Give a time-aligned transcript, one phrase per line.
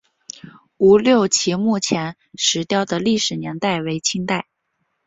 [0.77, 4.47] 吴六奇墓前石雕的历史年代为清代。